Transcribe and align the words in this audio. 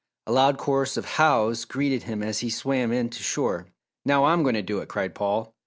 A 0.25 0.31
loud 0.31 0.57
chorus 0.57 0.97
of 0.97 1.05
"Hows" 1.05 1.63
greeted 1.63 2.01
him 2.09 2.23
as 2.23 2.39
he 2.39 2.49
swam 2.49 2.91
in 2.91 3.11
to 3.11 3.21
shore. 3.21 3.67
"Now 4.03 4.23
I'm 4.23 4.41
going 4.41 4.55
to 4.55 4.63
do 4.63 4.79
it!" 4.79 4.89
cried 4.89 5.13
Paul. 5.13 5.53